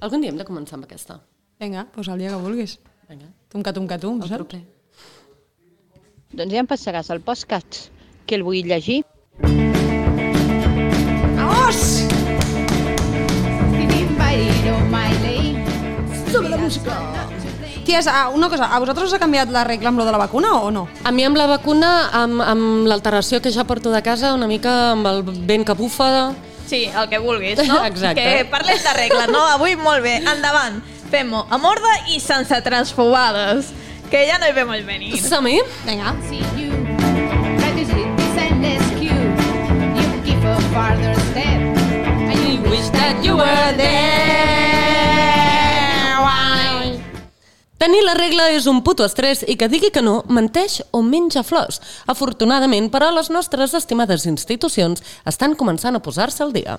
[0.00, 1.18] Algun dia hem de començar amb aquesta.
[1.62, 2.76] Vinga, doncs el dia que vulguis.
[3.08, 4.42] Vinga, Tum-ca, tum-ca, tum, el saps?
[4.42, 4.62] proper.
[6.36, 7.86] Doncs ja em passaràs el podcast,
[8.26, 9.02] que el vull llegir.
[16.30, 16.92] Sube la música!
[17.86, 20.18] Ties, ah, una cosa, a vosaltres us ha canviat la regla amb lo de la
[20.18, 20.88] vacuna o no?
[21.06, 24.92] A mi amb la vacuna, amb, amb l'alteració que ja porto de casa, una mica
[24.92, 26.10] amb el vent que bufa...
[26.66, 27.84] Sí, el que vulguis, no?
[27.84, 28.22] Exacte.
[28.22, 29.44] Que parles de regles, no?
[29.54, 30.82] Avui molt bé, endavant.
[31.10, 33.70] Fem-ho a morda i sense transfobades,
[34.10, 35.14] que ja no hi ve molt venir.
[35.22, 35.60] Som-hi?
[35.86, 36.14] Vinga.
[42.66, 43.72] Wish that you were
[47.76, 51.42] Tenir la regla és un puto estrès i que digui que no menteix o menja
[51.44, 51.80] flors.
[52.08, 56.78] Afortunadament, però, les nostres estimades institucions estan començant a posar-se al dia.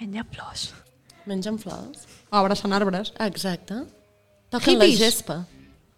[0.00, 0.72] Menja flors.
[1.26, 2.08] Mengen flors?
[2.30, 3.12] O abraçant arbres.
[3.22, 3.84] Exacte.
[4.50, 5.44] Toquen la gespa.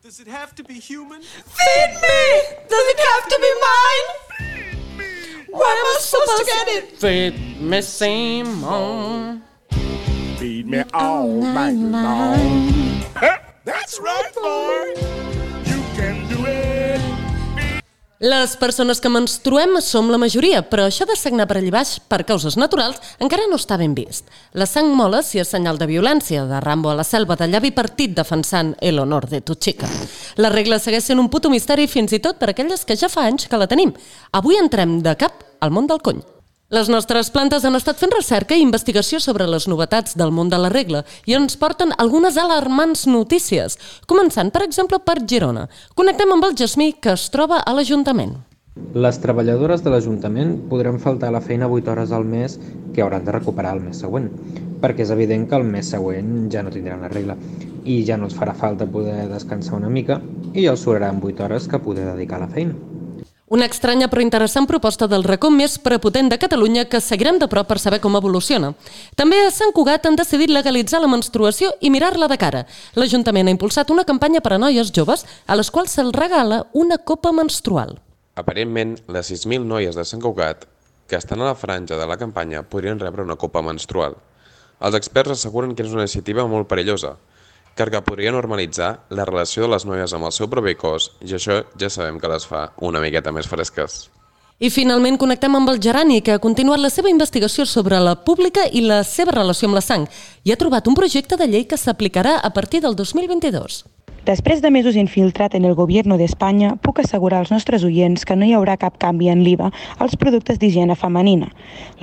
[0.05, 1.20] Does it have to be human?
[1.20, 4.08] Does it have to be mine?
[5.50, 6.98] Why am I supposed to get it?
[6.98, 9.42] Feed me Simon.
[10.38, 13.47] Feed me all night long.
[13.69, 14.97] That's right, boy.
[15.69, 17.02] You can do it.
[18.19, 22.22] Les persones que menstruem som la majoria, però això de sagnar per allà baix per
[22.25, 24.25] causes naturals encara no està ben vist.
[24.56, 27.75] La sang mola si és senyal de violència, de Rambo a la selva, de llavi
[27.77, 29.92] partit defensant el honor de tu xica.
[30.41, 33.28] La regla segueix sent un puto misteri fins i tot per aquelles que ja fa
[33.28, 33.92] anys que la tenim.
[34.32, 36.25] Avui entrem de cap al món del cony.
[36.69, 40.58] Les nostres plantes han estat fent recerca i investigació sobre les novetats del món de
[40.61, 45.62] la regla i ens porten algunes alarmants notícies, començant, per exemple, per Girona.
[45.97, 48.34] Connectem amb el Jasmí, que es troba a l'Ajuntament.
[48.92, 52.58] Les treballadores de l'Ajuntament podran faltar a la feina 8 hores al mes
[52.92, 54.28] que hauran de recuperar el mes següent,
[54.84, 57.38] perquè és evident que el mes següent ja no tindran la regla
[57.88, 60.20] i ja no els farà falta poder descansar una mica
[60.53, 62.77] i els sobraran 8 hores que poder dedicar a la feina.
[63.48, 67.70] Una estranya però interessant proposta del racó més prepotent de Catalunya que seguirem de prop
[67.70, 68.75] per saber com evoluciona.
[69.16, 72.66] També a Sant Cugat han decidit legalitzar la menstruació i mirar-la de cara.
[72.92, 76.98] L'Ajuntament ha impulsat una campanya per a noies joves a les quals se'ls regala una
[76.98, 77.97] copa menstrual.
[78.37, 80.69] Aparentment, les 6.000 noies de Sant Cugat
[81.08, 84.20] que estan a la franja de la campanya podrien rebre una copa menstrual.
[84.78, 87.16] Els experts asseguren que és una iniciativa molt perillosa,
[87.78, 91.34] car que podria normalitzar la relació de les noies amb el seu propi cos i
[91.39, 94.09] això ja sabem que les fa una miqueta més fresques.
[94.59, 98.65] I finalment connectem amb el Gerani, que ha continuat la seva investigació sobre la pública
[98.67, 100.09] i la seva relació amb la sang
[100.43, 103.84] i ha trobat un projecte de llei que s'aplicarà a partir del 2022.
[104.28, 108.44] Després de mesos infiltrat en el gobierno d'Espanya, puc assegurar als nostres oients que no
[108.44, 109.71] hi haurà cap canvi en l'IVA
[110.05, 111.49] als productes d'higiene femenina.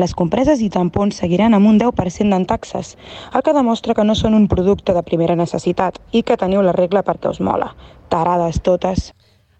[0.02, 2.96] Les compreses i tampons seguiran amb un 10% en taxes,
[3.30, 6.74] el que demostra que no són un producte de primera necessitat i que teniu la
[6.74, 7.76] regla perquè us mola.
[8.10, 9.12] Tarades totes.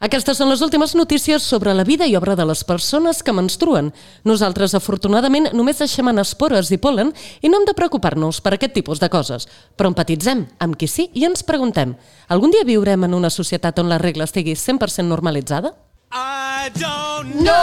[0.04, 3.94] Aquestes són les últimes notícies sobre la vida i obra de les persones que menstruen.
[4.28, 8.76] Nosaltres, afortunadament, només deixem en espores i polen i no hem de preocupar-nos per aquest
[8.76, 9.48] tipus de coses.
[9.80, 11.96] Però empatitzem amb qui sí i ens preguntem
[12.28, 15.72] algun dia viurem en una societat on la regla estigui 100% normalitzada?
[16.12, 17.62] I don't No!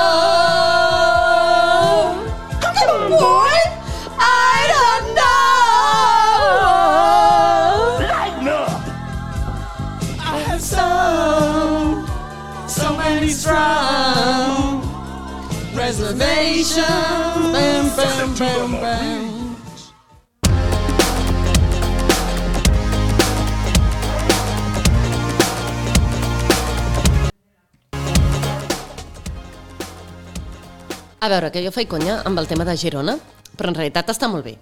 [2.60, 3.81] Come on, boy!
[15.92, 17.52] Reservations.
[17.52, 19.24] Bam, bam, bam, bam.
[31.20, 33.18] A veure, que jo faig conya amb el tema de Girona,
[33.54, 34.56] però en realitat està molt bé.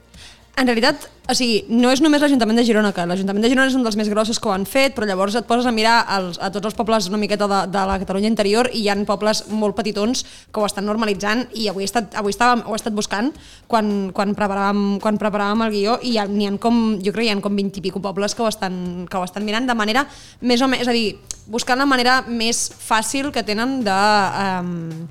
[0.60, 3.76] En realitat, o sigui, no és només l'Ajuntament de Girona, que l'Ajuntament de Girona és
[3.78, 6.37] un dels més grossos que ho han fet, però llavors et poses a mirar els,
[6.37, 9.47] a tots els pobles una miqueta de, de la Catalunya interior i hi ha pobles
[9.49, 10.20] molt petitons
[10.53, 13.31] que ho estan normalitzant i avui, he estat, avui estàvem, ho he estat buscant
[13.72, 17.31] quan, quan, preparàvem, quan preparàvem el guió i hi ha, n'hi ha com, jo crec
[17.31, 19.79] hi ha com 20 i pico pobles que ho, estan, que ho estan mirant de
[19.79, 20.05] manera
[20.44, 21.14] més o més, és a dir,
[21.49, 23.96] buscant la manera més fàcil que tenen de...
[24.44, 25.08] Um,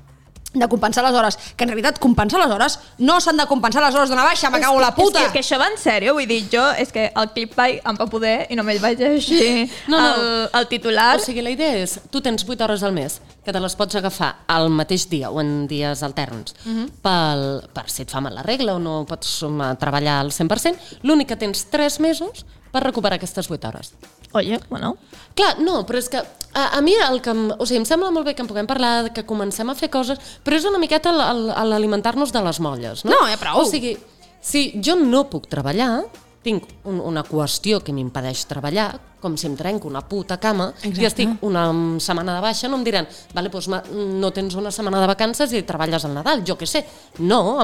[0.52, 3.94] de compensar les hores, que en realitat compensar les hores no s'han de compensar les
[3.94, 5.20] hores d'una baixa, me cago en la puta!
[5.20, 7.54] És que, és que això va en sèrio, vull dir, jo és que el clip
[7.58, 10.08] vaig, em va poder i només vaig llegir No, no.
[10.10, 11.16] El, el titular.
[11.20, 13.96] O sigui, la idea és, tu tens 8 hores al mes, que te les pots
[14.00, 16.54] agafar al mateix dia o en dies alterns,
[17.02, 19.38] pel, per si et fa mal la regla o no pots
[19.80, 23.94] treballar al 100%, l'únic que tens 3 mesos per recuperar aquestes 8 hores.
[24.32, 24.96] Oye, bueno,
[25.34, 27.30] Clar, no, però és que a, a mi el que...
[27.30, 29.88] em- O sigui, em sembla molt bé que en puguem parlar, que comencem a fer
[29.90, 33.10] coses, però és una miqueta l'alimentar-nos de les molles, no?
[33.14, 33.60] No, ja prou.
[33.62, 33.96] O sigui,
[34.42, 36.04] si jo no puc treballar,
[36.42, 38.88] tinc un, una qüestió que m'impedeix treballar,
[39.20, 41.02] com si em trenco una puta cama Exacte.
[41.02, 41.66] i estic una
[42.00, 43.04] setmana de baixa, no em diran
[43.36, 46.80] vale, doncs no tens una setmana de vacances i treballes al Nadal, jo què sé.
[47.20, 47.60] No,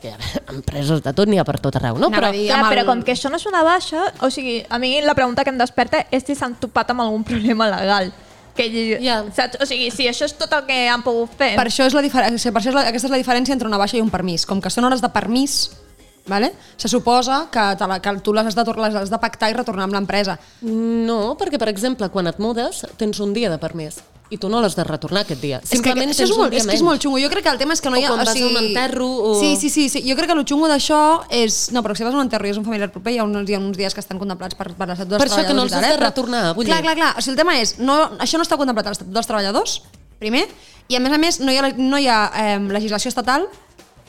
[0.00, 2.08] que veure, empreses de tot n'hi ha per tot arreu, no?
[2.08, 4.30] Anava Però, a dir, Clar, el- però com que això no és una baixa, o
[4.32, 7.68] sigui, a mi la pregunta que em desperta és si s'han topat amb algun problema
[7.70, 8.10] legal.
[8.56, 8.66] Que,
[9.32, 9.60] saps?
[9.62, 11.52] O sigui, si això és tot el que han pogut fer...
[11.56, 13.78] Per això és la diferència, per això és la, aquesta és la diferència entre una
[13.80, 14.44] baixa i un permís.
[14.44, 15.70] Com que són hores de permís,
[16.28, 16.50] vale?
[16.76, 19.56] se suposa que, te la, que tu les has, de, les has de pactar i
[19.56, 20.36] retornar amb l'empresa.
[20.66, 24.60] no, perquè, per exemple, quan et mudes, tens un dia de permís i tu no
[24.62, 25.58] l'has de retornar aquest dia.
[25.58, 27.18] És que Simplement això és molt, és que és molt xungo.
[27.18, 28.12] Jo crec que el tema és que no O hi ha...
[28.12, 30.04] quan vas a un enterro, o- Sí, sí, sí, sí.
[30.06, 31.00] Jo crec que el xungo d'això
[31.34, 31.56] és...
[31.74, 33.42] No, però si vas a un enterro i és un familiar proper, hi ha uns,
[33.50, 35.64] hi ha uns dies que estan contemplats per, per l'Estatut dels Per això que no
[35.66, 35.98] els has de eh?
[35.98, 36.86] retornar, vull clar, dir.
[36.86, 37.10] clar, clar.
[37.18, 39.80] O sigui, el tema és, no, això no està contemplat a l'Estatut dels Treballadors,
[40.22, 40.46] primer,
[40.86, 43.48] i a més a més no hi ha, no hi ha eh, legislació estatal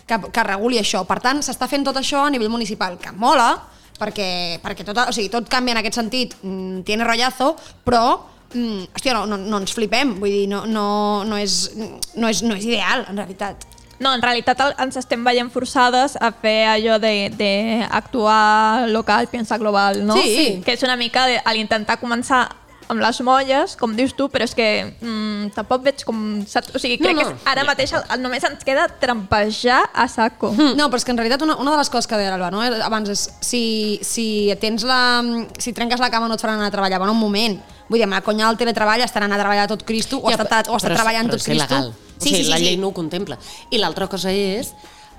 [0.05, 1.01] que, que reguli això.
[1.09, 3.55] Per tant, s'està fent tot això a nivell municipal, que mola,
[3.97, 8.19] perquè, perquè tot, o sigui, tot canvia en aquest sentit, mm, tiene rollazo, però
[8.53, 11.71] mm, hòstia, no, no, no ens flipem, vull dir, no, no, no, és,
[12.15, 13.67] no, és, no és ideal, en realitat.
[14.01, 17.51] No, en realitat ens estem veient forçades a fer allò de, de
[17.91, 20.15] actuar local, pensar global, no?
[20.17, 20.61] Sí.
[20.65, 22.47] Que és una mica de- a l'intentar començar
[22.91, 24.65] amb les molles, com dius tu, però és que
[24.99, 26.41] mm, tampoc veig com...
[26.49, 26.73] Saps?
[26.75, 27.21] O sigui, No, crec no.
[27.21, 30.49] que és- ara mateix el, només ens queda trampejar a saco.
[30.51, 30.73] Hmm.
[30.75, 32.59] No, però és que en realitat una, una de les coses que deia l'Alba no?
[32.83, 33.63] Abans és si,
[34.03, 34.25] si
[34.59, 35.21] tens la...
[35.61, 37.61] si trenques la cama no et faran anar a treballar, bueno, un moment.
[37.91, 40.37] Vull dir, amb la conya del teletreball estan anant a treballar tot Cristo o Ja,
[40.39, 41.67] està, o està però treballant però tot Cristo.
[41.67, 41.91] il·legal.
[41.91, 43.35] O sigui, la llei no ho contempla.
[43.75, 44.71] I l'altra cosa és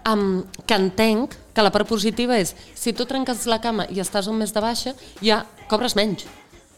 [0.08, 4.30] um, que entenc que la part positiva és si tu trenques la cama i estàs
[4.32, 6.24] un mes de baixa, ja cobres menys.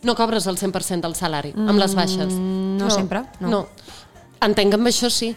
[0.04, 2.34] No cobres el 100% del salari amb les baixes.
[2.34, 3.52] Mm, no sempre, no.
[3.54, 3.62] no.
[4.44, 5.30] Entenc que amb això sí,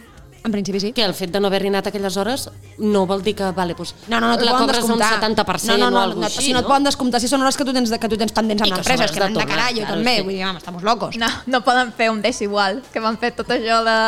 [0.48, 0.92] En principi sí.
[0.96, 2.48] que el fet de no haver-hi anat aquelles hores
[2.80, 5.20] no vol dir que, vale, doncs, No, no, no, la cobres un descomptar.
[5.20, 6.70] 70% no, no, no, o alguna no, així, si no et no?
[6.72, 9.20] poden descomptar, si són hores que tu tens, que tu tens pendents amb l'empresa, que
[9.20, 11.18] van de carallo claro, també, vull dir, vamos, estamos locos.
[11.20, 13.98] No, no poden fer un desigual, que van fer tot això de,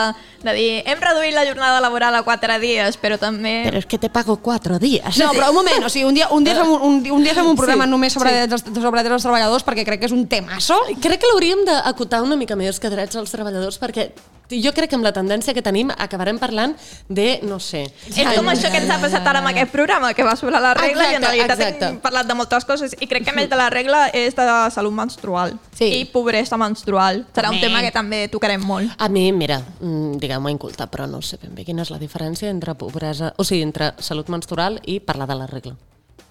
[0.47, 3.55] de dir hem reduït la jornada laboral a 4 dies, però també...
[3.69, 5.21] Però és que te pago 4 dies.
[5.21, 7.37] No, però un moment, o sigui, un dia, un dia, fem, un, un, un dia
[7.37, 8.49] fem un programa Sí, només sobre, sí.
[8.49, 10.79] drets, sobre drets dels treballadors perquè crec que és un temasso.
[11.03, 14.11] Crec que l'hauríem d'acotar una mica més que drets als treballadors perquè
[14.51, 16.75] jo crec que amb la tendència que tenim acabarem parlant
[17.09, 17.85] de, no sé...
[18.11, 20.75] És com això que ens ha passat ara amb aquest programa, que va sobre la
[20.75, 21.91] regla i en Exacte, realitat exacte.
[21.91, 24.95] hem parlat de moltes coses i crec que més de la regla és de salut
[24.97, 25.91] menstrual Sí.
[26.01, 27.25] i pobresa menstrual.
[27.35, 28.91] Serà un tema que també tocarem molt.
[28.99, 32.51] A mi, mira, mm, digueu-me inculta, però no sé ben bé quina és la diferència
[32.51, 35.77] entre pobresa, o sigui, entre salut menstrual i parlar de la regla.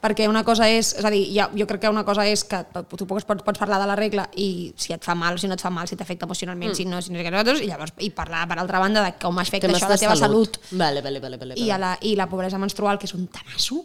[0.01, 2.61] Perquè una cosa és, és a dir, ja, jo crec que una cosa és que
[2.73, 5.63] tu pots, pots, parlar de la regla i si et fa mal, si no et
[5.63, 6.79] fa mal, si t'afecta emocionalment, mm.
[6.79, 9.13] si no, si no sé què nosaltres, i llavors i parlar per altra banda de
[9.21, 11.85] com afecta Temes això a la teva salut, Vale, vale, vale, vale, i, a vale.
[11.85, 13.83] la, i la pobresa menstrual, que és un tamasso,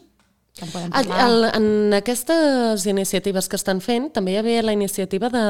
[0.55, 1.29] que en podem El, parlar.
[1.29, 5.45] el, en aquestes iniciatives que estan fent, també hi havia la iniciativa de,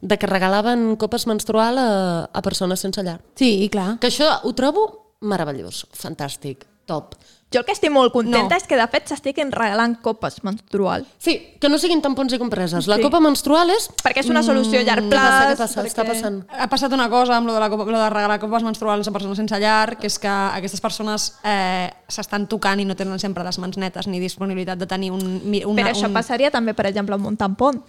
[0.00, 1.90] de que regalaven copes menstrual a,
[2.28, 3.20] a persones sense llar.
[3.40, 3.94] Sí, clar.
[4.00, 4.88] Que això ho trobo
[5.20, 7.14] meravellós, fantàstic, top.
[7.50, 8.56] Jo el que estic molt contenta No.
[8.60, 11.08] és que de fet s'estiguin regalant copes menstruals.
[11.18, 12.86] Sí, que no siguin tampons i compreses.
[12.86, 13.02] La Sí.
[13.02, 13.88] copa menstrual és...
[14.04, 15.50] Perquè és una solució a llarg Què passa, plaç.
[15.50, 15.82] què passa?
[15.82, 16.38] Està perquè- passant.
[16.48, 19.10] Ha passat una cosa amb lo de, la, copa- lo de regalar copes menstruals a
[19.10, 23.42] persones sense llar, que és que aquestes persones eh, s'estan tocant i no tenen sempre
[23.42, 25.42] les mans netes ni disponibilitat de tenir un...
[25.66, 26.14] Una, Però això un...
[26.14, 27.82] passaria també, per exemple, amb un tampon.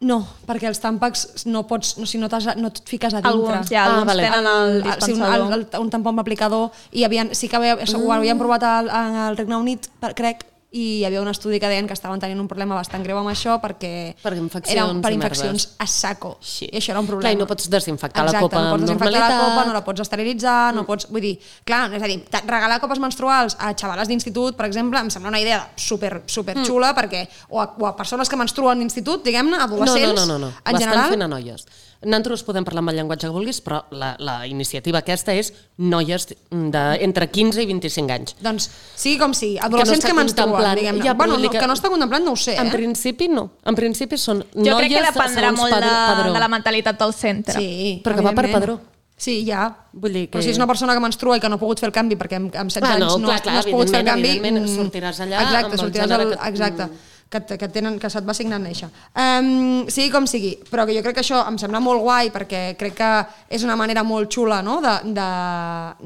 [0.00, 0.16] No,
[0.48, 3.30] perquè els tàmpacs no pots, no, si no, no et fiques a dintre.
[3.34, 4.22] Alguns ja, Ah, alguns vale.
[4.22, 5.52] tenen el el, sí, un, dispensador.
[5.52, 8.88] el, el, un tampó amb aplicador i havien, sí que havia, ho havien provat al,
[8.88, 12.38] al Regne Unit, per- crec, i hi havia un estudi que deien que estaven tenint
[12.38, 16.36] un problema bastant greu amb això perquè Per infeccions eren per infeccions a saco.
[16.40, 16.68] Sí.
[16.70, 17.26] I això era un problema.
[17.26, 19.82] Clar, i no pots desinfectar la Exacte, copa no pots desinfectar la copa, no la
[19.84, 21.08] pots esterilitzar, no pots...
[21.10, 21.34] Vull dir,
[21.66, 25.42] clar, és a dir, regalar copes menstruals a xavales d'institut, per exemple, em sembla una
[25.42, 29.64] idea super, super xula, perquè, o a, o a persones que menstruen d'institut, diguem-ne, No,
[29.66, 30.52] adolescents, no, no, no, no.
[30.64, 31.66] en Ho general, fent a noies.
[32.00, 36.28] Nosaltres podem parlar amb el llenguatge que vulguis, però la, la iniciativa aquesta és noies
[36.30, 38.36] de, entre 15 i 25 anys.
[38.40, 41.04] Doncs sigui com sigui, adolescents està que, menstruen, diguem-ne.
[41.04, 41.66] ja, bueno, no, dir que...
[41.68, 42.72] no està contemplant no ho sé, En eh?
[42.72, 43.50] principi no.
[43.68, 47.12] En principi són Jo noies crec que dependrà molt de, padró, de la mentalitat del
[47.12, 47.60] centre.
[47.60, 48.78] Sí, Perquè va per padró.
[49.20, 49.66] Sí, ja.
[49.92, 51.78] Vull dir que- Però si és una persona que menstrua i que no ha pogut
[51.84, 53.66] fer el canvi perquè amb, amb 16 Ah, no, anys no, clar, clar, no has
[53.68, 54.30] pogut fer el canvi...
[54.40, 56.86] mm, sortiràs allà exacte, amb el sortiràs gènere al, que- exacte,
[57.30, 58.88] que, que, tenen, que se't va assignant néixer.
[59.14, 62.74] Um, sigui com sigui, però que jo crec que això em sembla molt guai perquè
[62.78, 63.10] crec que
[63.54, 64.80] és una manera molt xula no?
[64.82, 65.28] de, de,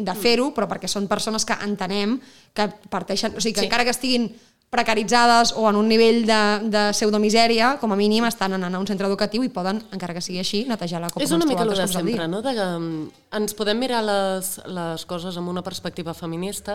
[0.04, 2.18] de fer-ho, però perquè són persones que entenem
[2.54, 3.70] que parteixen, o sigui, que Sí.
[3.70, 4.28] encara que estiguin
[4.74, 8.88] precaritzades o en un nivell de, de pseudomisèria, com a mínim estan anant a un
[8.90, 11.70] centre educatiu i poden, encara que sigui així, netejar la copa És una mica el
[11.70, 12.42] de sempre, no?
[12.42, 13.04] De que mm,
[13.38, 16.74] ens podem mirar les, les coses amb una perspectiva feminista,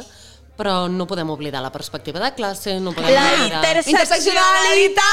[0.59, 3.77] però no podem oblidar la perspectiva de classe, no podem La oblidar...
[3.87, 5.03] interseccionalitat!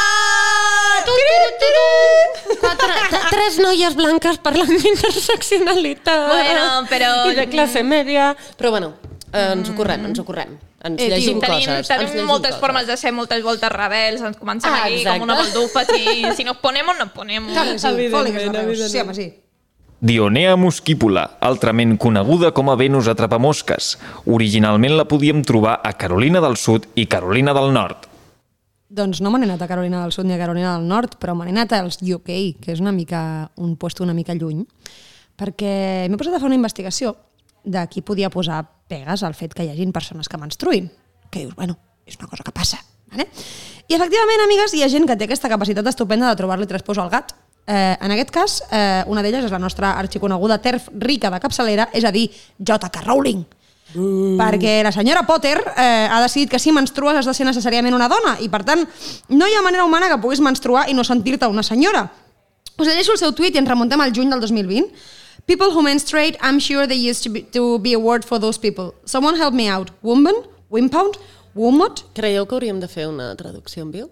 [2.61, 2.93] Quatre,
[3.31, 6.29] tres noies blanques parlant d'interseccionalitat.
[6.33, 8.33] Bueno, però- I de classe mèdia.
[8.59, 8.95] Però bueno,
[9.33, 10.59] eh, ens ho correm, ens ho correm.
[10.87, 11.79] Ens Eh, llegim tio, Tenim, coses.
[11.79, 12.61] ens tenim llegim moltes coses.
[12.61, 15.19] formes de ser, moltes voltes rebels, ens comencem Ah, aquí exacte.
[15.19, 17.53] com una baldufes i si nos ponemos, nos ponemos.
[17.53, 18.79] Clar que sí, Evidentment, Reus.
[18.79, 19.09] Sí, evidentment.
[19.09, 19.46] home, sí.
[20.07, 23.97] Dionea muscípula, altrament coneguda com a Venus atrapamosques.
[24.31, 28.05] Originalment la podíem trobar a Carolina del Sud i Carolina del Nord.
[28.87, 31.35] Doncs no me n'he anat a Carolina del Sud ni a Carolina del Nord, però
[31.35, 32.31] me n'he anat als UK,
[32.63, 34.61] que és una mica un puesto una mica lluny,
[35.35, 35.73] perquè
[36.07, 37.17] m'he posat a fer una investigació
[37.65, 40.87] de qui podia posar pegues al fet que hi hagin persones que menstruïn.
[41.33, 42.79] Que dius, bueno, és una cosa que passa.
[43.11, 43.27] Vale?
[43.91, 47.03] I efectivament, amigues, hi ha gent que té aquesta capacitat estupenda de trobar-li tres pous
[47.03, 47.35] al gat.
[47.67, 51.89] Eh, en aquest cas, eh, una d'elles és la nostra arxiconeguda terf rica de capçalera,
[51.93, 53.03] és a dir, J.K.
[53.07, 53.45] Rowling.
[53.95, 54.35] Mm.
[54.35, 58.09] perquè la senyora Potter eh, ha decidit que si menstrues has de ser necessàriament una
[58.11, 58.83] dona i per tant
[59.31, 62.03] no hi ha manera humana que puguis menstruar i no sentir-te una senyora
[62.77, 64.91] us llegeixo el seu tuit i ens remuntem al juny del 2020
[65.47, 68.59] People who menstruate, I'm sure they used to be, to be a word for those
[68.59, 68.95] people.
[69.05, 69.91] Someone help me out.
[70.03, 70.35] Woman?
[70.71, 71.19] Wimpound?
[71.57, 72.05] Womot?
[72.15, 74.11] Creieu que hauríem de fer una traducció en viu?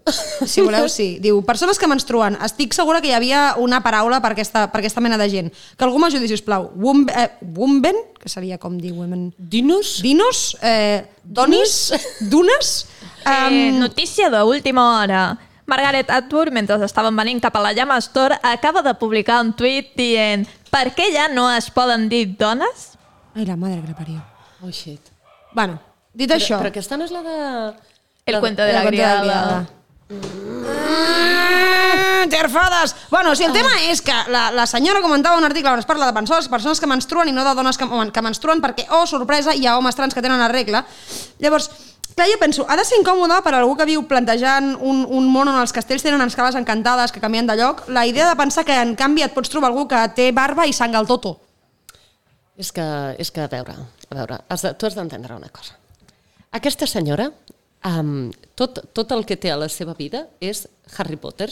[0.49, 1.19] Si voleu, sí.
[1.21, 2.39] Diu, persones que menstruen.
[2.43, 5.53] Estic segura que hi havia una paraula per aquesta, per aquesta mena de gent.
[5.77, 6.71] Que algú m'ajudi, sisplau.
[6.75, 9.29] Wum, eh, wumben, que seria com dir women...
[9.37, 9.99] Dinos?
[10.03, 10.57] Dinos?
[10.65, 11.93] Eh, donis?
[12.33, 12.75] Dunes?
[12.91, 15.39] Eh, Um, notícia d'última hora.
[15.65, 19.95] Margaret Atwood, mentre estaven venint cap a la Llama Store, acaba de publicar un tuit
[19.97, 22.99] dient per què ja no es poden dir dones?
[23.35, 24.21] Ai, la madre que la parió.
[24.61, 25.01] Oh, shit.
[25.55, 25.81] Bueno,
[26.15, 26.59] dit Però, això...
[26.63, 27.39] però aquesta no és la de...
[28.25, 29.67] El la cuento de la, cuento criada.
[30.09, 30.65] Mm,
[32.29, 32.95] Terfades!
[33.11, 36.07] Bueno, si el tema és que la, la senyora comentava un article on es parla
[36.07, 39.55] de persones, persones que menstruen i no de dones que, que menstruen perquè, oh, sorpresa,
[39.55, 40.85] hi ha homes trans que tenen la regla.
[41.43, 41.71] Llavors,
[42.15, 45.53] clar, jo penso, ha de ser incòmode per algú que viu plantejant un, un món
[45.53, 48.77] on els castells tenen escales encantades que canvien de lloc, la idea de pensar que
[48.81, 51.39] en canvi et pots trobar algú que té barba i sang al toto.
[52.57, 52.85] És que,
[53.19, 55.75] és que a veure, a veure, has de, tu has d'entendre una cosa.
[56.55, 57.31] Aquesta senyora,
[57.85, 61.51] um, tot, tot el que té a la seva vida és Harry Potter,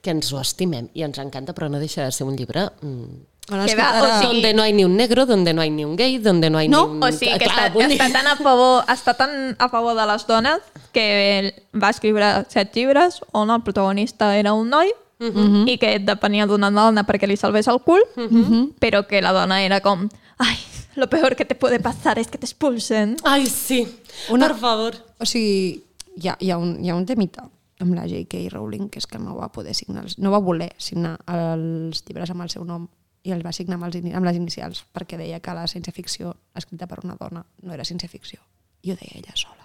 [0.00, 3.26] que ens ho estimem i ens encanta, però no deixa de ser un llibre mm,
[3.48, 5.96] Que va, o sigui- donde no hay ni un negro, donde no hay ni un
[5.96, 7.02] gay, donde no hay No, ni un...
[7.02, 10.04] O sigui, que Clar, està, vull està, tan a favor, està tan a favor de
[10.06, 10.60] les dones
[10.92, 15.34] que va escriure set llibres on el protagonista era un noi Mhm.
[15.34, 15.68] -hmm.
[15.68, 18.72] i que depenia d'una dona perquè li salvés el cul, mm -hmm.
[18.78, 20.56] però que la dona era com ai,
[20.98, 23.16] lo peor que te puede pasar es que te expulsen.
[23.24, 23.86] Ai, sí,
[24.28, 24.94] Una- per favor.
[25.18, 25.84] O sigui,
[26.16, 27.48] hi ha, hi ha, un, hi ha un temita
[27.80, 28.48] amb la J.K.
[28.50, 32.30] Rowling, que és que no va poder signar, els, no va voler signar els llibres
[32.34, 32.88] amb el seu nom
[33.22, 36.86] i els va signar amb, els, amb les inicials, perquè deia que la ciència-ficció escrita
[36.90, 38.40] per una dona no era ciència-ficció.
[38.82, 39.64] I ho deia ella sola.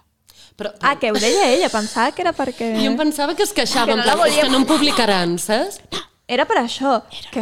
[0.58, 2.76] Però, Ah, que ho deia ella, pensava que era perquè...
[2.78, 5.80] Jo em pensava que es queixava, Que no volia que no em publicaran, saps?
[6.28, 7.02] Era per això.
[7.32, 7.42] que,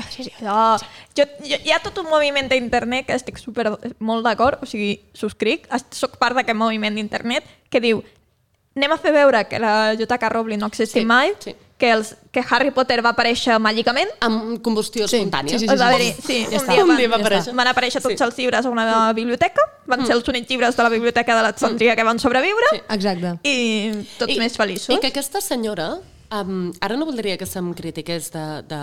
[0.50, 0.78] oh,
[1.16, 3.70] jo, jo, hi ha tot un moviment d'internet que estic super,
[4.00, 8.02] molt d'acord, o sigui, subscric, soc part d'aquest moviment d'internet que diu
[8.76, 10.30] anem a fer veure que la J.K.
[10.32, 11.54] Rowling no existi Sí, mai, sí.
[11.78, 15.60] que, els, que Harry Potter va aparèixer màgicament, Amb combustió espontània.
[15.60, 16.72] sí, sí, us va haver-hi- sí, Ja un, està.
[16.74, 17.54] dia Un van, dia va ja aparèixer.
[17.54, 18.24] van aparèixer tots Sí.
[18.24, 22.04] els llibres a una biblioteca, van ser els únics llibres de la biblioteca d'Alexandria que
[22.04, 22.82] van sobreviure, Sí.
[22.90, 23.34] Exacte.
[23.44, 24.96] i tots més feliços.
[24.96, 26.00] I que aquesta senyora,
[26.32, 28.82] um, ara no voldria que se'm critiqués de, de,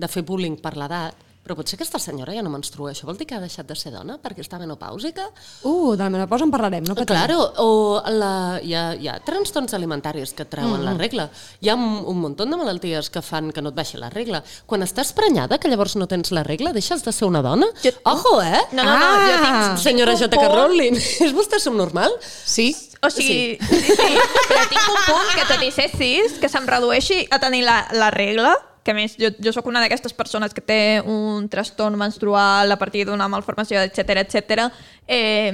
[0.00, 2.90] de fer bullying per l'edat, però potser aquesta senyora ja no menstrua.
[2.90, 5.28] Això vol dir que ha deixat de ser dona perquè està menopàusica?
[5.62, 6.96] Uh, de la menopausa en parlarem, no?
[7.06, 7.68] Claro, o
[8.10, 10.86] la, hi, ha, hi ha trastorns alimentaris que treuen mm.
[10.88, 11.28] la regla.
[11.62, 14.42] Hi ha un, un munt de malalties que fan que no et baixi la regla.
[14.66, 17.70] Quan estàs prenyada, que llavors no tens la regla, deixes de ser una dona?
[17.84, 18.64] Jo- Ojo, eh?
[18.72, 20.48] No, no, no, jo tinc- Ah, Senyora J.K.
[20.50, 22.18] Rowling, és vostè subnormal?
[22.20, 22.72] Sí?
[23.06, 23.82] O sigui, sí.
[23.86, 24.06] sí, sí,
[24.48, 27.84] però tinc un punt que tot i ser cis, que se'm redueixi a tenir la,
[27.94, 31.98] la regla, que a més jo, jo sóc una d'aquestes persones que té un trastorn
[31.98, 34.68] menstrual a partir d'una malformació, etc etc.
[35.10, 35.50] Eh,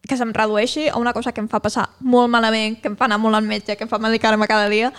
[0.00, 3.06] que se'm redueixi a una cosa que em fa passar molt malament, que em fa
[3.06, 4.90] anar molt al metge, que em fa medicar-me cada dia.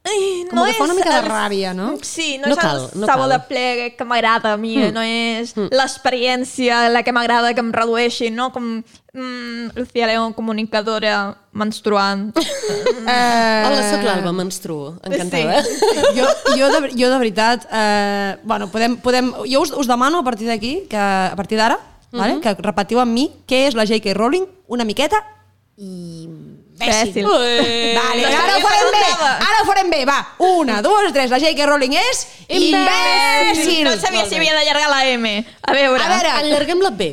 [0.00, 1.90] Ai, Com que fa una és mica de ràbia, no?
[2.00, 3.34] Sí, no, No és cal, el no sabor cal.
[3.34, 4.94] de plegue que m'agrada a mi, mm.
[4.96, 5.68] no és mm.
[5.76, 8.48] l'experiència la que m'agrada que em redueixi, no?
[8.54, 12.30] Com mm, Lucía León, comunicadora menstruant.
[13.10, 14.94] Eh, Hola, sóc l'Alba, menstruo.
[15.02, 15.62] Encantada.
[15.64, 15.72] Sí.
[16.16, 20.24] jo, jo, de, jo de veritat, eh, bueno, podem, podem, jo us, us demano a
[20.24, 21.78] partir d'aquí, que a partir d'ara,
[22.12, 24.14] vale, que repetiu amb mi què és la J.K.
[24.14, 25.18] Rowling una miqueta
[25.80, 26.28] i
[26.80, 27.22] imbècil.
[27.22, 27.26] Imbècil.
[27.28, 27.94] Ué.
[28.00, 29.04] Vale, No ara ho farem bé,
[29.46, 30.18] ara ho farem bé, va,
[30.48, 31.66] una, dues, tres, la J.K.
[31.68, 33.84] Rowling és imbècil.
[33.86, 35.34] No sabia si havia d'allargar la M.
[35.62, 36.02] A veure.
[36.02, 37.12] A veure, Allarguem la B.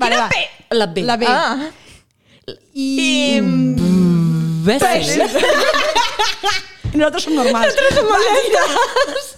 [0.00, 0.28] vale, Quina va.
[0.30, 0.34] B?
[0.78, 1.02] La B.
[1.04, 1.26] La B.
[1.26, 1.70] Ah.
[2.74, 3.40] I...
[4.64, 5.18] Bessi.
[6.94, 7.74] Nosaltres som normals.
[7.74, 9.30] Nosaltres som normals.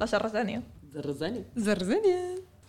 [0.00, 0.60] La sarracènia.
[0.90, 2.20] Zarzenia.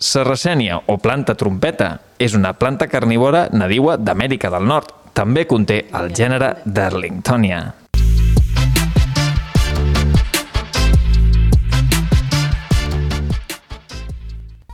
[0.02, 4.90] Sarracènia o planta trompeta és una planta carnívora nadiua d'Amèrica del Nord.
[5.20, 7.62] També conté el gènere Darlingtonia.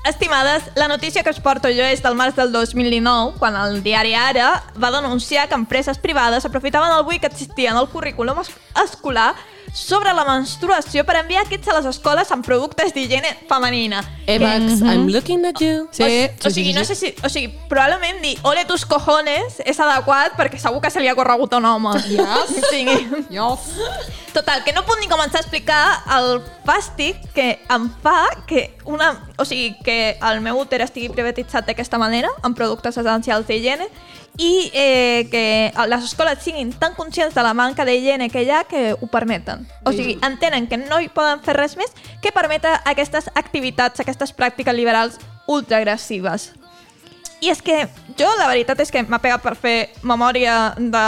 [0.05, 4.13] Estimades, la notícia que us porto jo és del març del 2019, quan el diari
[4.15, 8.53] Ara va denunciar que empreses privades aprofitaven el buit que existia en el currículum es-
[8.85, 9.33] escolar
[9.73, 14.01] sobre la menstruació per enviar kits a les escoles amb productes d'higiene femenina.
[14.27, 15.87] Evax, I'm looking at you.
[15.91, 17.13] Sí, O, o sigui, no sé si...
[17.23, 21.15] O sigui, probablement dir ole tus cojones és adequat perquè segur que se li ha
[21.15, 21.93] corregut a un home.
[22.07, 22.57] Yes.
[22.71, 22.85] Sí.
[23.29, 23.69] Yes.
[24.33, 25.81] Total, que no puc ni començar a explicar
[26.17, 29.13] el fàstic que em fa que una...
[29.37, 33.87] O sigui, que el meu úter estigui privatitzat d'aquesta manera, amb productes essencials d'higiene,
[34.37, 38.63] i eh, que les escoles siguin tan conscients de la manca d'higiene que hi ha
[38.69, 39.67] que ho permeten.
[39.83, 41.91] O sigui, entenen que no hi poden fer res més
[42.21, 45.17] que permetre aquestes activitats, aquestes pràctiques liberals
[45.47, 46.51] ultraagressives.
[47.41, 51.03] I és que jo, la veritat és que m'ha pegat per fer memòria de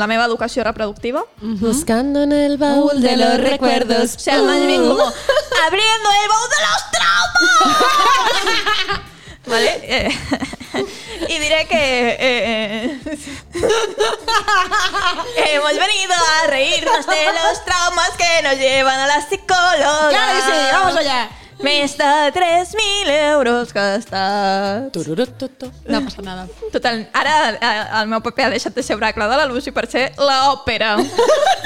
[0.00, 1.24] la meva educació reproductiva.
[1.40, 4.10] Buscando en el baúl de los recuerdos.
[4.16, 9.00] Sea, más bien como abriendo el baúl de los traumas.
[9.46, 9.78] ¿Vale?
[9.82, 10.08] Eh,
[11.28, 12.98] y diré que eh, eh,
[15.36, 20.08] hemos venido a reírnos de los traumas que nos llevan a la psicóloga.
[20.10, 21.28] Claro que sí, vamos allá.
[21.62, 24.90] Més de 3.000 euros gastats.
[24.92, 25.70] Tururututu.
[25.86, 26.48] No passa nada.
[26.72, 29.86] Total, ara eh, el meu paper ha deixat de ser Oracle de la Lucy per
[29.88, 30.96] ser l'òpera.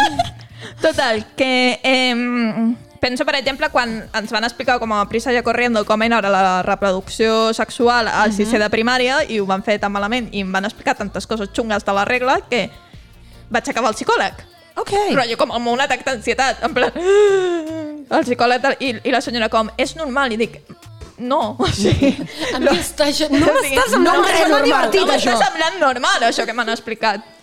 [0.84, 2.14] Total, que eh,
[3.00, 6.62] penso, per exemple, quan ens van explicar com a prisa ja corriendo com era la
[6.62, 10.68] reproducció sexual al sisè de primària i ho van fer tan malament i em van
[10.68, 12.68] explicar tantes coses xungues de la regla que
[13.50, 14.44] vaig acabar al psicòleg.
[14.78, 14.92] Ok.
[15.16, 16.92] Rotllo com amb un atac d'ansietat, en plan...
[18.08, 20.60] El psicòleg i, i la senyora com, és normal, i dic,
[21.18, 22.12] no, o sigui...
[22.54, 24.68] A mi està, això, no O sigui, m'està semblant no res m'està normal.
[24.68, 25.42] divertit, no m'està això.
[25.42, 27.34] semblant normal, això que m'han explicat.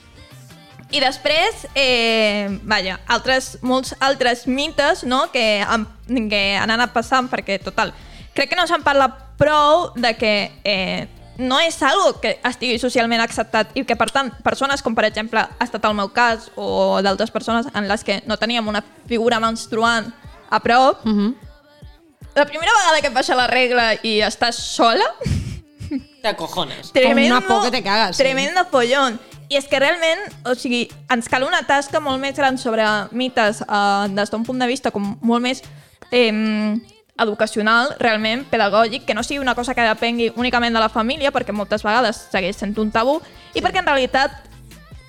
[0.96, 5.88] I després, eh, vaja, altres, molts altres mites no, que, han,
[6.30, 7.92] que han anat passant, perquè, total,
[8.38, 13.22] crec que no se'n parla prou de que eh, no és algo que estigui socialment
[13.24, 17.02] acceptat i que, per tant, persones com, per exemple, ha estat el meu cas o
[17.04, 20.14] d'altres persones en les que no teníem una figura menstruant
[20.50, 21.36] a prop, mm -hmm.
[22.36, 25.06] la primera vegada que et baixa la regla i estàs sola,
[26.24, 26.92] De cojones.
[26.92, 28.24] tremendo, una por que te cagas, sí.
[28.24, 29.20] tremendo follón.
[29.48, 33.62] I és que realment, o sigui, ens cal una tasca molt més gran sobre mites
[33.62, 35.62] eh, des d'un punt de vista com molt més
[36.12, 36.76] eh,
[37.18, 41.54] educacional, realment, pedagògic, que no sigui una cosa que depengui únicament de la família, perquè
[41.56, 43.22] moltes vegades segueix sent un tabú,
[43.54, 44.44] i perquè en realitat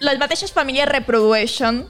[0.00, 1.86] les mateixes famílies reprodueixen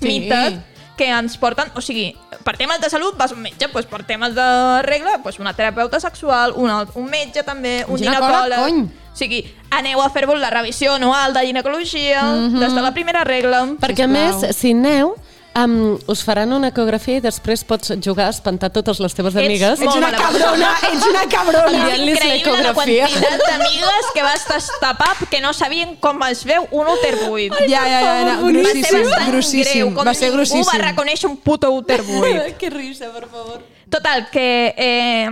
[0.00, 0.08] Sí.
[0.08, 0.54] mites
[0.96, 4.04] que ens porten, o sigui, per temes de salut vas a un metge, doncs per
[4.06, 8.84] temes de regla, doncs una terapeuta sexual, una, un metge també, un ginecòleg.
[9.14, 12.58] O sigui, aneu a fer-vos la revisió anual de ginecologia mm -hmm.
[12.60, 13.64] des de la primera regla.
[13.78, 14.40] Perquè, a Sisplau.
[14.40, 15.14] més, si aneu,
[15.58, 19.44] um, us faran una ecografia i després pots jugar a espantar totes les teves Ets
[19.44, 19.80] amigues.
[19.80, 21.70] Ets una cabrona, ets una cabrona.
[21.70, 23.08] Enviant-los Increïble la l'ecografia.
[23.08, 27.54] quantitat d'amigues que vas destapar que no sabien com es veu un úter buit.
[27.68, 30.72] Ja, ja, ja, no, va ser grossíssim, grossíssim, greu, com va ser ningú grossíssim.
[30.72, 32.58] va reconèixer un puto úter buit.
[32.58, 33.62] que risa, per favor.
[33.90, 35.30] Total, que eh,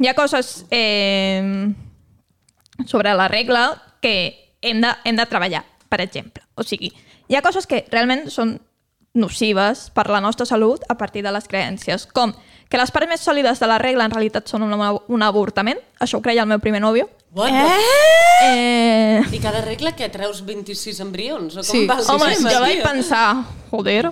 [0.00, 1.72] hi ha coses eh,
[2.86, 6.42] sobre la regla que hem de, hem de treballar, per exemple.
[6.56, 6.90] O sigui,
[7.28, 8.58] hi ha coses que realment són
[9.14, 12.34] nocives per la nostra salut a partir de les creències, com
[12.68, 16.18] que les parts més sòlides de la regla en realitat són un, un avortament, això
[16.18, 17.06] ho creia el meu primer nòvio.
[17.34, 17.50] What?
[18.42, 19.22] Eh...
[19.32, 21.54] I cada regla que treus 26 embrions?
[21.56, 23.24] O com Sí, va el Home, sistema, jo vaig pensar,
[23.70, 24.10] joder,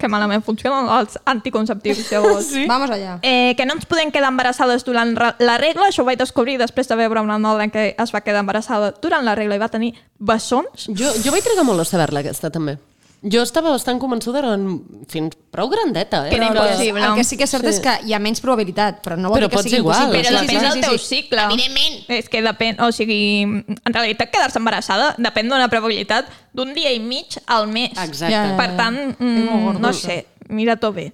[0.00, 2.48] que malament funcionen els anticonceptius llavors.
[2.48, 2.64] Sí?
[2.68, 3.18] Vamos allá.
[3.22, 6.56] Eh, que no ens podem quedar embarassades durant ra- la regla, això ho vaig descobrir
[6.58, 9.68] després de veure una noia que es va quedar embarassada durant la regla i va
[9.68, 10.88] tenir bessons.
[10.88, 12.78] Jo, jo vaig trigar molt a saber-la, aquesta, també.
[13.22, 14.62] Jo estava bastant convençuda en...
[15.10, 16.30] fins prou grandeta, eh?
[16.30, 17.02] Que era Però impossible.
[17.04, 17.74] El que sí que és cert Sí.
[17.74, 20.22] és que hi ha menys probabilitat, però no vol Però dir que sigui igual, impossible.
[20.22, 20.70] Però clar, depèn clar.
[20.72, 21.44] del teu cicle.
[21.50, 21.98] Evidentment.
[22.16, 27.00] És que depèn, o sigui, en realitat quedar-se embarassada depèn d'una probabilitat d'un dia i
[27.00, 27.92] mig al mes.
[27.92, 28.32] Exacte.
[28.32, 28.56] Ja, ja, ja.
[28.56, 31.10] Per tant, mm, no sé, mira tot bé.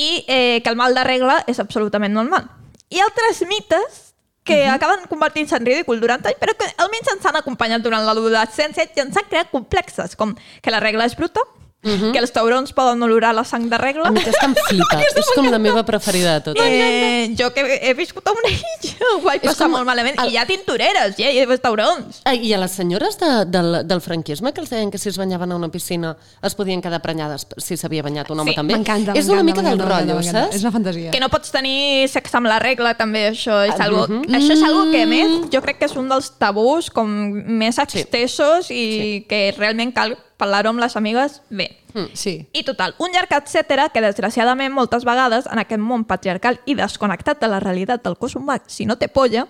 [0.00, 2.48] I eh, que el mal de regla és absolutament normal.
[2.88, 4.09] I altres mites
[4.50, 8.88] que acaben convertint-se en ridícul durant anys, però que almenys ens han acompanyat durant l'adolescència
[8.88, 11.46] i ens han creat complexes, com que la regla és bruta,
[11.82, 14.08] que els taurons poden olorar la sang de regla.
[14.08, 14.98] A mi aquesta em flipa.
[15.00, 16.62] és com la meva preferida de totes.
[16.66, 20.18] Eh, jo que he viscut a una illa ho vaig És passar com molt malament.
[20.20, 22.20] el- I hi ha tintoreres, ja, hi ha taurons.
[22.24, 25.16] Ah, I a les senyores de, del, del franquisme que els deien que si es
[25.18, 28.74] banyaven a una piscina es podien quedar prenyades si s'havia banyat un home Sí, també.
[28.76, 30.56] M'encanta, És una mica del rotllo, saps?
[30.56, 31.10] És una fantasia.
[31.10, 34.28] Que no pots tenir sexe amb la regla, també, això és Ah, algo, mhm.
[34.36, 37.78] això és algo que, a més, jo crec que és un dels tabús com més
[37.78, 41.68] extensos i que realment cal parlar-ho amb les amigues bé.
[42.14, 42.46] Sí.
[42.54, 47.40] I total, un llarg etcètera que desgraciadament moltes vegades en aquest món patriarcal i desconnectat
[47.42, 49.46] de la realitat del cos humà, si no té polla,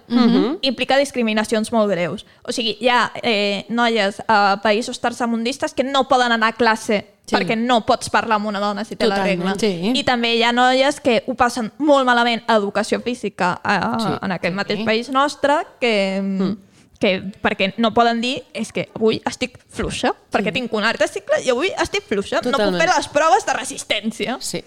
[0.64, 2.24] implica discriminacions molt greus.
[2.48, 7.04] O sigui, hi ha eh, noies a països tercermundistes que no poden anar a classe
[7.30, 7.36] Sí.
[7.36, 9.44] perquè no pots parlar amb una dona si té la Totalment.
[9.44, 9.54] regla.
[9.60, 9.92] Sí.
[9.94, 14.08] I també hi ha noies que ho passen molt malament a educació física a, Sí.
[14.26, 16.18] en aquest mateix país nostre que...
[16.22, 16.56] Mm
[17.00, 21.40] que perquè no poden dir és que avui estic fluixa, perquè tinc un altre cicle
[21.42, 22.42] i avui estic fluixa.
[22.44, 22.76] No Totalment.
[22.76, 24.36] puc fer les proves de resistència.
[24.40, 24.60] Sí.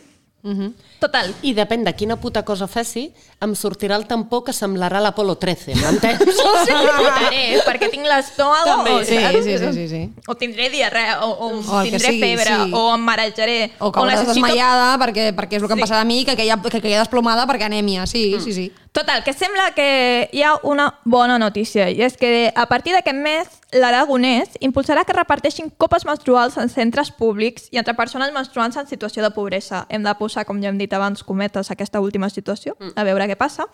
[0.99, 1.29] Total.
[1.41, 3.05] I depèn de quina puta cosa fessi,
[3.39, 6.19] em sortirà el tampó que semblarà l'Apolo 13, m'entens?
[6.43, 9.39] O sigui, Votaré, perquè tinc l'estómago També, o, sí, saps?
[9.45, 10.01] sí, sí, sí, sí.
[10.27, 12.71] o tindré diarrea o, o, O tindré sigui, febre sí.
[12.75, 15.85] o em marejaré O que hauràs necessito- desmaiada perquè, perquè és el que em Sí.
[15.87, 18.05] passarà a mi, que queia, que queia desplomada perquè anèmia.
[18.07, 18.71] Sí, sí, sí.
[18.93, 23.17] Total, que sembla que hi ha una bona notícia i és que a partir d'aquest
[23.17, 28.85] mes l'Aragonès impulsarà que reparteixin copes menstruals en centres públics i entre persones menstruants en
[28.85, 29.87] situació de pobresa.
[29.89, 33.25] Hem de posar, com ja hem dit abans, cometes a aquesta última situació, a veure
[33.31, 33.65] què passa.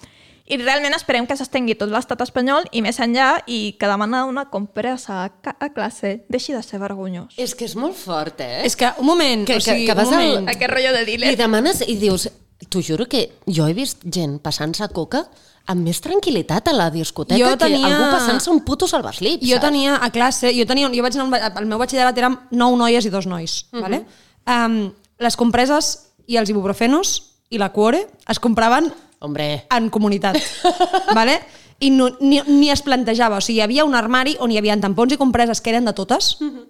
[0.47, 4.47] I realment esperem que s'estengui tot l'estat espanyol i més enllà i que demanar una
[4.49, 7.35] compresa a, ca- a classe deixi de ser vergonyós.
[7.37, 8.61] és que és molt fort, eh?
[8.63, 10.49] És que, un moment, Que- o sigui, que- que vas un al- moment.
[10.55, 11.35] Aquest rotllo de I dealer.
[11.37, 12.31] demanes i dius,
[12.67, 15.27] t'ho juro que jo he vist gent passant-se coca
[15.69, 19.55] amb més tranquil·litat a la discoteca Jo que tenia- algú passant-se un puto salvaslip, Jo
[19.57, 19.61] saps?
[19.67, 23.09] tenia a classe, jo tenia, jo vaig anar, el meu batxillerat érem nou noies i
[23.09, 23.81] dos nois, Mhm.
[23.81, 24.05] vale?
[24.47, 28.91] um, les compreses i els ibuprofenos i la cuore es compraven
[29.21, 30.35] Hombre, en comunitat,
[31.15, 31.39] vale?
[31.79, 34.75] i no, ni, ni es plantejava, o sigui, hi havia un armari on hi havia
[34.79, 36.65] tampons i compreses que eren de totes Mhm.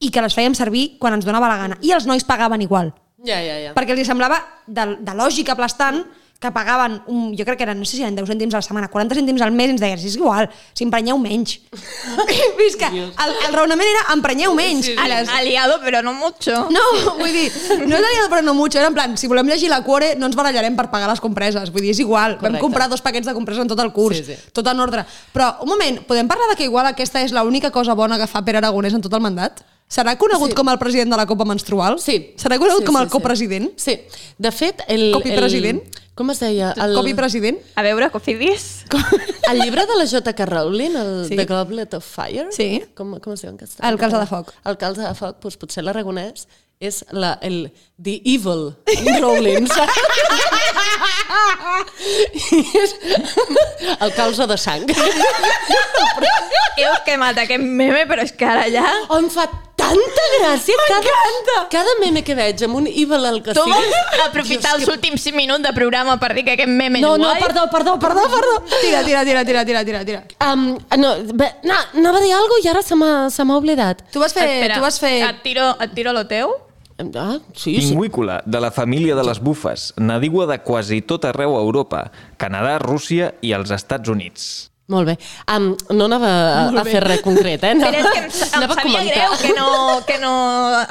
[0.00, 1.78] i que les fèiem servir quan ens donava la gana.
[1.80, 2.92] I els nois pagaven igual,
[3.24, 3.76] ja, ja, ja.
[3.76, 6.04] perquè els semblava de, de lògica aplastant
[6.42, 8.66] que pagaven, un, jo crec que eren, no sé si eren 10 cèntims a la
[8.66, 11.52] setmana, 40 cèntims al mes, i ens deien, és igual, si emprenyeu menys.
[12.58, 14.88] Fins que el, el raonament era, emprenyeu menys.
[14.90, 16.64] I les, Aliado, però no mucho.
[16.74, 16.82] no,
[17.20, 17.46] vull dir,
[17.86, 20.26] no és aliado però no mucho, era en plan, si volem llegir la cuore no
[20.26, 22.58] ens barallarem per pagar les compreses, vull dir, és igual, Correcte.
[22.58, 24.50] vam comprar dos paquets de compreses en tot el curs, Sí, sí.
[24.50, 25.06] tot en ordre.
[25.30, 28.42] Però, un moment, podem parlar de que igual aquesta és l'única cosa bona que fa
[28.42, 29.62] Pere Aragonès en tot el mandat?
[29.92, 30.56] Serà conegut Sí.
[30.56, 31.98] com el president de la Copa Menstrual?
[32.00, 32.32] Sí.
[32.40, 33.12] Serà conegut Sí, com sí, el sí.
[33.12, 33.66] copresident?
[33.76, 33.98] Sí.
[34.38, 35.10] De fet, el...
[35.12, 35.82] Copipresident?
[35.84, 36.70] El, com es deia?
[36.80, 37.58] El, Copipresident?
[37.76, 38.84] A veure, Cofidis.
[39.50, 40.46] el llibre de la J.K.
[40.46, 41.36] Rowling, el Sí.
[41.36, 42.84] The Goblet of Fire, Sí.
[42.96, 43.88] com, com es diu en castellà?
[43.92, 44.52] El calze de foc.
[44.64, 46.46] El calze de foc, doncs potser l'aragonès
[46.82, 47.68] és la, el
[48.02, 48.72] The Evil
[49.20, 49.92] Rowling, saps?
[52.52, 52.94] I és
[54.04, 54.88] el calze de sang.
[56.82, 58.84] Heu quemat aquest meme, però és que ara ja...
[59.08, 59.46] Oh, em fa
[59.92, 64.74] tanta gràcia cada, cada meme que veig amb un Evil al que Tu vols aprofitar
[64.78, 67.42] els últims 5 minuts de programa per dir que aquest meme No, és no, guai?
[67.44, 68.56] perdó, perdó, perdó, perdó.
[68.80, 70.22] Tira, tira, tira, tira, tira, tira, tira.
[70.48, 70.66] Um,
[70.98, 74.02] no, bé, no, anava a dir alguna cosa i ara se m'ha se m'ha oblidat.
[74.12, 74.48] Tu vas fer...
[74.48, 75.14] Espera, tu vas fer...
[75.28, 76.56] Et tiro, et tiro lo teu?
[77.18, 77.88] Ah, sí, sí.
[77.88, 82.76] Pingüícola, de la família de les bufes, nadiua de quasi tot arreu a Europa, Canadà,
[82.78, 84.70] Rússia i els Estats Units.
[84.92, 85.14] Molt bé.
[85.48, 87.72] Um, no anava a, a fer res concret, eh?
[87.80, 89.14] Però és que em, em anava sabia comentar.
[89.14, 89.68] greu que no,
[90.08, 90.34] que no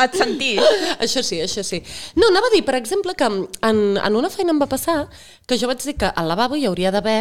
[0.07, 0.61] et sentís.
[0.97, 1.81] Això sí, això sí.
[2.17, 5.03] No, anava a dir, per exemple, que en, en una feina em va passar
[5.45, 7.19] que jo vaig dir que al lavabo hi hauria d'haver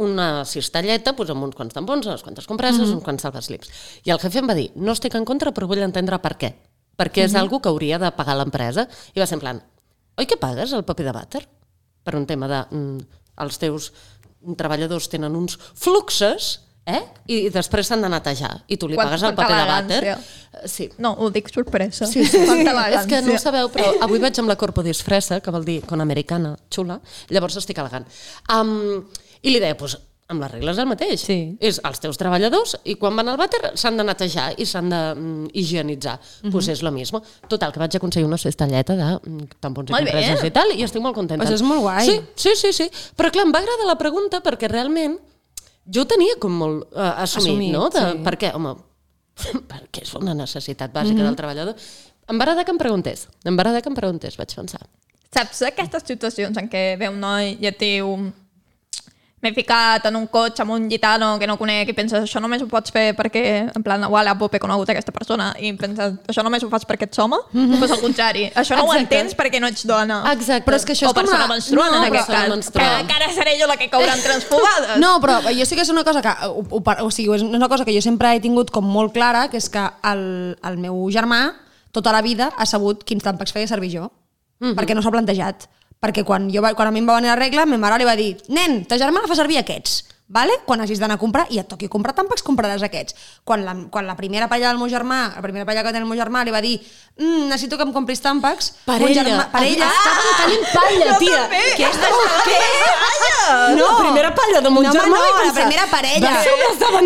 [0.00, 2.98] una cistelleta doncs, amb uns quants tampons, unes quantes compreses, mm -hmm.
[3.00, 3.70] uns quants salvaslips.
[4.04, 6.54] I el jefe em va dir, no estic en contra, però vull entendre per què.
[6.96, 7.40] Perquè és mm -hmm.
[7.40, 8.88] algo que hauria de pagar l'empresa.
[9.14, 9.62] I va ser en plan,
[10.16, 11.48] oi que pagues el paper de vàter?
[12.02, 12.76] Per un tema de...
[12.76, 12.98] Mm,
[13.40, 13.92] els teus
[14.56, 17.02] treballadors tenen uns fluxes eh?
[17.30, 20.02] i després s'han de netejar i tu li Quant- pagues el paper de vàter.
[20.14, 20.20] Eh,
[20.66, 22.06] Sí, No, ho dic sorpresa.
[22.10, 22.64] Sí, sí, sí.
[22.66, 25.78] És que no ho sabeu, però avui vaig amb la corpo disfressa, que vol dir
[25.86, 26.96] con americana, xula,
[27.30, 28.04] llavors estic elegant.
[28.52, 29.04] Um,
[29.42, 29.94] I li deia, doncs,
[30.30, 31.22] amb les regles el mateix.
[31.26, 31.38] Sí.
[31.60, 35.00] És els teus treballadors i quan van al vàter s'han de netejar i s'han de
[35.14, 36.16] mm, higienitzar.
[36.42, 37.22] Doncs pues és lo mismo.
[37.50, 41.02] Total, que vaig aconseguir una cestalleta de mm, tampons i compreses i tal, i estic
[41.04, 41.46] molt contenta.
[41.46, 42.06] Això és molt guai.
[42.06, 42.88] Sí, sí, sí, sí.
[43.18, 45.18] Però clar, em va agradar la pregunta perquè realment
[45.90, 47.88] jo tenia com molt uh, assumit, Assumit, no?
[47.90, 48.22] De, sí.
[48.26, 48.52] Per què?
[48.56, 48.76] Home,
[49.72, 51.32] perquè és una necessitat bàsica mm -hmm.
[51.32, 51.90] del treballador.
[52.30, 53.26] Em va agradar que em preguntés.
[53.44, 54.86] Em va agradar que em preguntés, vaig pensar.
[55.34, 58.32] Saps aquestes situacions en què ve un noi i et diu
[59.40, 62.60] m'he ficat en un cotxe amb un gitano que no conec i penses, això només
[62.60, 66.44] ho pots fer perquè, en plan, uala, pop, he conegut aquesta persona i penses, això
[66.44, 67.38] només ho fas perquè ets home?
[67.52, 67.78] Mm -hmm.
[67.78, 68.90] Pues al contrari, això no Exacte.
[68.90, 70.32] ho entens perquè no ets dona.
[70.32, 70.70] Exacte.
[70.70, 72.48] Però és que això o és com persona una- menstruant, no, en aquest cas.
[72.48, 72.90] menstruant.
[72.90, 74.98] Que encara seré jo la que cauran transfugades.
[74.98, 76.32] No, però jo sí que és una cosa que...
[76.46, 79.48] Ho, par- o sigui, és una cosa que jo sempre he tingut com molt clara,
[79.48, 81.54] que és que el, el meu germà
[81.92, 84.12] tota la vida ha sabut quins tàmpacs feia servir jo,
[84.60, 84.74] mm -hmm.
[84.76, 85.66] perquè no s'ha plantejat.
[86.00, 88.16] Perquè quan, jo, quan a mi em va venir la regla, ma mare li va
[88.16, 89.98] dir nen, ta germana fa servir aquests,
[90.30, 90.60] vale?
[90.64, 93.16] quan hagis d'anar a comprar i et toqui comprar tàmpacs, compraràs aquests.
[93.44, 96.10] Quan la, quan la primera parella del meu germà, la primera parella que tenia el
[96.10, 99.24] meu germà, li va dir mm, necessito que em compris tàmpacs, Per ella.
[99.24, 101.42] germà, per ella, Estaven tenint palla, tia.
[101.50, 102.14] Què estàs
[102.46, 102.60] Què?
[103.74, 106.30] No, la primera palla de mon no, germà no, la primera parella.
[106.30, 106.60] Va ser un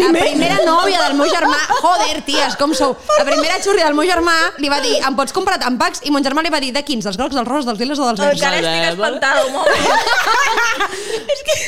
[0.05, 1.57] La primera nòvia del meu germà.
[1.81, 2.97] Joder, ties, com sou?
[3.19, 6.05] La primera xurri del meu germà li va dir em pots comprar tampacs?
[6.05, 7.07] I mon germà li va dir de quins?
[7.09, 8.43] Dels grocs, dels roses, dels liles o dels verds?
[8.43, 9.75] Encara estic espantada un moment.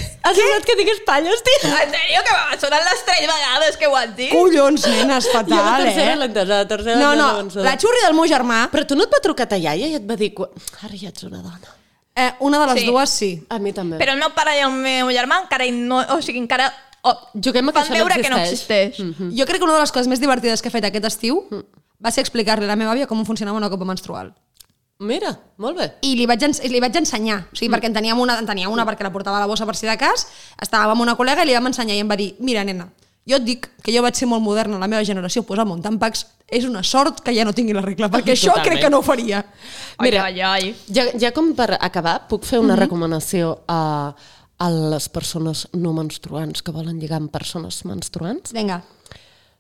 [0.27, 1.71] Has usat que digués palles, tia?
[1.85, 4.31] En sèrio, que m'ha sonat les tres vegades que ho has dit?
[4.35, 6.17] Collons, nenes, Jo la fatal, tercera eh?
[6.17, 7.63] l'he entesa, la tercera No, no, entesa.
[7.69, 10.07] la xurri del meu germà, Però tu no et va trucar ta iaia i et
[10.11, 10.33] va dir...
[10.35, 10.49] "Cu-
[10.83, 11.71] Ara ja ets una dona.
[12.17, 12.87] eh, una de les Sí.
[12.91, 13.47] dues sí.
[13.51, 13.99] A mi també.
[13.99, 16.03] Però el meu pare i el meu germà encara no...
[16.17, 16.73] O sigui, encara...
[17.03, 18.89] Oh, Juguem a que fan això no veure que no existeix.
[18.99, 19.21] existeix.
[19.21, 19.31] Mm.
[19.39, 21.45] Jo crec que una de les coses més divertides que he fet aquest estiu
[22.05, 24.33] va ser explicar-li a la meva àvia com funcionava una copa menstrual.
[24.99, 25.87] Mira, molt bé.
[26.09, 28.71] i li vaig, ens li vaig ensenyar, o sigui, perquè en teníem una, en tenia
[28.73, 30.25] una perquè la portava a la bossa per si de cas,
[30.63, 32.89] estàvem amb una col·lega i li vam ensenyar i em va dir, mira nena,
[33.29, 36.25] jo et dic que jo vaig ser molt moderna, la meva generació posar-me un tampacs
[36.49, 38.71] és una sort que ja no tingui la regla, perquè això Totalment.
[38.71, 39.43] crec que no ho faria.
[40.01, 40.73] Mira, ai, ai.
[40.89, 44.15] Ja, ja com per acabar, puc fer una recomanació a,
[44.57, 48.55] a les persones no menstruants que volen lligar amb persones menstruants?
[48.57, 48.81] Vinga.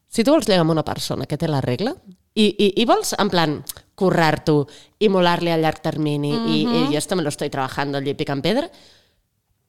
[0.09, 1.93] Si tu vols lligar amb una persona que té la regla
[2.33, 3.59] i, i, i vols, en plan,
[3.97, 4.61] currar-t'ho
[5.01, 8.69] i molar-li a llarg termini i, i esto me lo estoy trabajando allí picant pedra,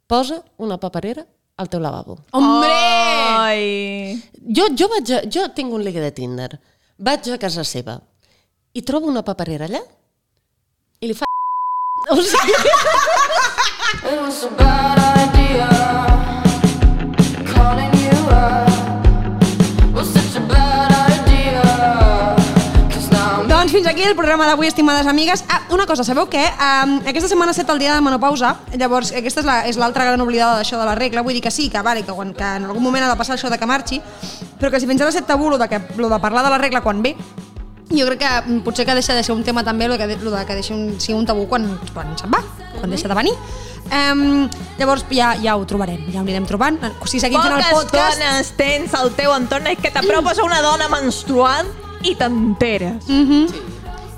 [0.08, 1.26] posa una paperera
[1.58, 2.20] al teu lavabo.
[2.32, 2.70] Hombre!
[2.70, 4.22] Ai.
[4.44, 6.60] Jo, jo, vaig a, jo tinc un ligue de Tinder.
[6.98, 7.98] Vaig a casa seva
[8.78, 9.82] i trobo una paperera allà
[11.02, 11.26] i li fa...
[12.08, 12.54] O sigui,
[23.98, 25.44] aquí el programa d'avui, estimades amigues.
[25.50, 26.44] Ah, una cosa, sabeu què?
[26.62, 30.06] Um, aquesta setmana ha estat el dia de menopausa, llavors aquesta és la- és l'altra
[30.06, 32.44] gran oblidada d'això de la regla, vull dir que sí, que, vale, que, quan, que
[32.44, 34.00] en algun moment ha de passar això de que marxi,
[34.60, 36.50] però que si fins ara ha estat tabú lo de, que, lo de parlar de
[36.52, 37.16] la regla quan ve,
[37.90, 40.30] jo crec que mm, potser que deixa de ser un tema també lo, que, lo
[40.30, 42.44] de que deixi un, sigui un tabú quan, quan se'n va,
[42.80, 43.34] quan deixa de venir.
[43.88, 46.78] Um, llavors ja, ja ho trobarem, ja ho anirem trobant.
[47.06, 48.20] Si seguim fent el Poques podcast...
[48.20, 51.66] dones tens al teu entorn és que t'apropes a una dona menstruant
[52.04, 53.08] i t'enteres.
[53.08, 53.48] Mm.
[53.48, 53.67] I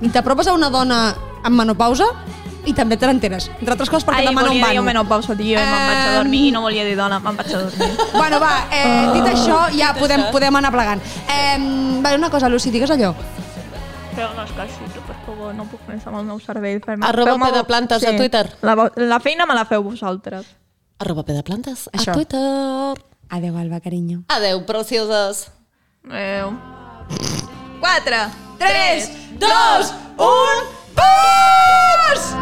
[0.07, 2.05] t'apropes a una dona amb menopausa
[2.65, 3.49] i també te n'enteres.
[3.59, 4.79] Entre altres coses perquè Ai, demana un volia dir bano.
[4.81, 7.51] un menopausa, tio, i me'n vaig a dormir i no volia dir dona, me'n vaig
[7.53, 7.89] a dormir.
[8.13, 11.01] Bueno, va, eh, dit això, ja podem, podem anar plegant.
[11.27, 11.57] Eh,
[12.01, 13.13] vale, una cosa, Lucy, digues allò.
[14.15, 16.81] Feu unes casitos, per favor, no puc més amb el meu cervell.
[16.83, 18.49] Feu-me- Arroba feu-me- pedaplantes a Twitter.
[18.61, 20.45] La, la feina me la feu vosaltres.
[20.99, 22.11] arroba pedaplantes Això.
[22.11, 22.99] a Twitter.
[23.29, 24.23] Adeu, Alba, carinyo.
[24.27, 25.47] Adeu, precioses.
[26.09, 26.51] Adéu.
[27.81, 29.07] 4, 3,
[29.39, 29.47] 2,
[30.17, 30.65] 1,
[30.95, 32.35] pors!